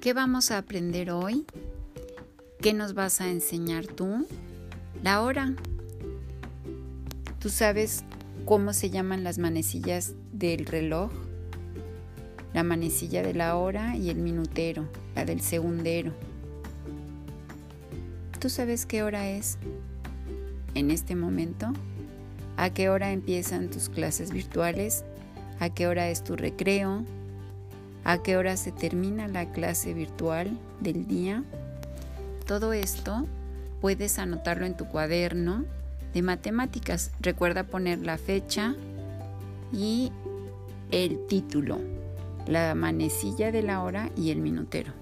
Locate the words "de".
13.22-13.34, 36.12-36.22, 43.52-43.62